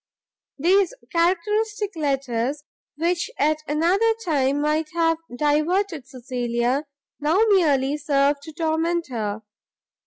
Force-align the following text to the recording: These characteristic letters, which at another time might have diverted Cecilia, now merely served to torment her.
These 0.57 0.95
characteristic 1.11 1.95
letters, 1.95 2.63
which 2.95 3.29
at 3.37 3.59
another 3.67 4.15
time 4.25 4.59
might 4.59 4.89
have 4.93 5.19
diverted 5.35 6.07
Cecilia, 6.07 6.87
now 7.19 7.39
merely 7.49 7.97
served 7.99 8.41
to 8.41 8.51
torment 8.51 9.09
her. 9.09 9.43